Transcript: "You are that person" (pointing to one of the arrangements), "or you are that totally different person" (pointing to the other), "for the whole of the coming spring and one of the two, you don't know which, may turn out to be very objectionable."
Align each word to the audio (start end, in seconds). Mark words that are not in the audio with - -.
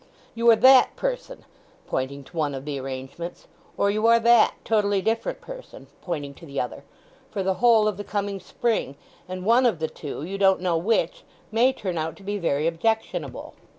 "You 0.33 0.49
are 0.49 0.55
that 0.55 0.95
person" 0.95 1.45
(pointing 1.85 2.23
to 2.23 2.35
one 2.35 2.55
of 2.55 2.65
the 2.65 2.79
arrangements), 2.79 3.45
"or 3.77 3.91
you 3.91 4.07
are 4.07 4.19
that 4.19 4.55
totally 4.65 4.99
different 4.99 5.41
person" 5.41 5.85
(pointing 6.01 6.33
to 6.33 6.45
the 6.47 6.59
other), 6.59 6.83
"for 7.29 7.43
the 7.43 7.53
whole 7.61 7.87
of 7.87 7.97
the 7.97 8.03
coming 8.03 8.39
spring 8.39 8.95
and 9.29 9.45
one 9.45 9.67
of 9.67 9.77
the 9.77 9.87
two, 9.87 10.23
you 10.23 10.39
don't 10.39 10.59
know 10.59 10.75
which, 10.75 11.21
may 11.51 11.71
turn 11.71 11.99
out 11.99 12.15
to 12.15 12.23
be 12.23 12.39
very 12.39 12.65
objectionable." 12.65 13.53